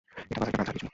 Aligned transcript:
এটা 0.29 0.39
ব্যস 0.39 0.47
একটা 0.51 0.59
কাজ, 0.59 0.67
আর 0.69 0.73
কিছু 0.75 0.85
না। 0.85 0.89